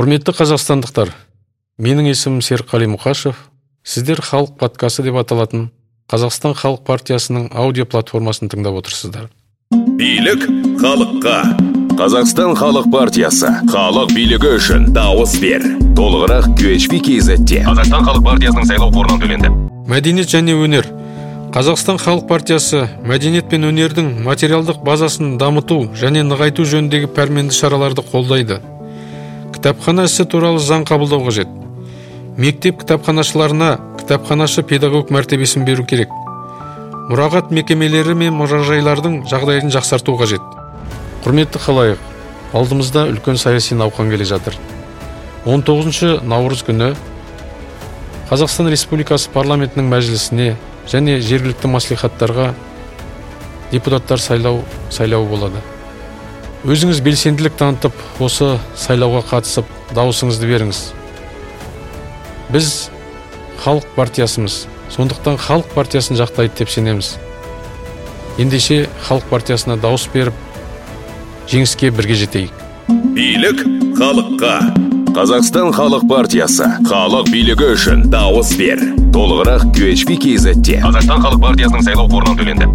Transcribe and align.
құрметті 0.00 0.32
қазақстандықтар 0.32 1.10
менің 1.76 2.06
есімім 2.08 2.40
серікқали 2.40 2.86
мұқашев. 2.88 3.34
Сіздер 3.84 4.22
халық 4.24 4.54
подкасты 4.56 5.02
деп 5.04 5.18
аталатын 5.20 5.66
қазақстан 6.08 6.54
халық 6.56 6.86
партиясының 6.86 7.50
аудио 7.52 7.84
платформасын 7.84 8.48
тыңдап 8.48 8.78
отырсыздар. 8.80 9.26
Билік 10.00 10.46
халыққа. 10.80 11.34
Қазақстан 12.00 12.56
халық 12.56 12.88
партиясы. 12.94 13.52
Халық 13.68 14.16
билігі 14.16 14.54
үшін 14.56 14.88
дауыс 14.96 15.36
бер. 15.44 15.68
Толығырақ 16.00 16.48
qhp 16.56 17.02
kzте 17.04 17.60
қазақстан 17.68 18.08
халық 18.08 18.24
партиясының 18.30 18.72
сайлау 18.72 18.96
қорынан 18.96 19.20
төленді. 19.20 19.52
Мәдениет 19.84 20.32
және 20.32 20.56
өнер. 20.56 20.88
Қазақстан 21.52 22.00
халық 22.00 22.24
партиясы 22.24 22.86
мәдениет 23.04 23.52
пен 23.52 23.68
өнердің 23.68 24.14
материалдық 24.24 24.80
базасын 24.80 25.36
дамыту 25.36 25.90
және 25.92 26.24
нығайту 26.24 26.64
жөніндегі 26.64 27.12
пәрменді 27.12 27.52
шараларды 27.52 28.00
қолдайды. 28.00 28.62
Кітапхана 29.60 30.06
ісі 30.08 30.24
туралы 30.24 30.56
заң 30.64 30.86
қабылдау 30.88 31.20
қажет. 31.26 31.48
Мектеп 32.40 32.78
кітапханашыларына 32.80 33.74
кітапханашы 33.98 34.62
педагог 34.64 35.10
мәртебесін 35.12 35.66
беру 35.68 35.84
керек. 35.84 36.08
Мұрағат 37.10 37.50
мекемелері 37.52 38.14
мен 38.16 38.38
мұражайлардың 38.38 39.18
жағдайын 39.28 39.68
жақсарту 39.74 40.14
қажет. 40.16 40.40
Құрметті 41.26 41.60
халайық 41.60 42.00
алдымызда 42.56 43.02
үлкен 43.10 43.36
саяси 43.36 43.76
науқан 43.76 44.08
келе 44.08 44.24
жатыр. 44.24 44.56
19 45.44 46.22
наурыз 46.24 46.64
күні 46.64 46.94
қазақстан 48.30 48.70
республикасы 48.72 49.28
парламентінің 49.34 49.92
мәжілісіне 49.92 50.54
және 50.88 51.18
жергілікті 51.20 51.68
маслихаттарға 51.68 52.54
депутаттар 53.74 54.24
сайлау 54.24 54.64
сайлау 54.88 55.28
болады. 55.28 55.60
Өзіңіз 56.68 56.98
белсенділік 57.00 57.54
танытып 57.56 57.94
осы 58.20 58.58
сайлауға 58.76 59.22
қатысып 59.30 59.68
дауысыңызды 59.96 60.48
беріңіз. 60.50 60.80
Біз 62.52 62.90
халық 63.62 63.86
партиясымыз 63.96 64.66
сондықтан 64.92 65.38
халық 65.40 65.70
партиясын 65.72 66.18
жақтайды 66.20 66.60
деп 66.60 66.72
сенеміз. 66.72 67.14
Ендеше 68.38 68.88
халық 69.06 69.24
партиясына 69.30 69.78
дауыс 69.80 70.04
беріп 70.12 70.36
жеңіске 71.48 71.90
бірге 71.96 72.18
жетейік. 72.20 72.52
Билік 73.16 73.64
халыққа. 73.96 74.54
Қазақстан 75.16 75.72
халық 75.74 76.04
партиясы. 76.12 76.68
Халық 76.86 77.32
билігі 77.32 77.72
үшін 77.74 78.04
дауыс 78.12 78.52
бер. 78.60 78.84
Толығырақ 79.16 79.66
qhp 79.74 80.20
kzте 80.22 80.78
қазақстан 80.84 81.24
халық 81.24 81.42
партиясының 81.48 81.88
сайлау 81.88 82.06
қорынан 82.12 82.38
төленді. 82.38 82.70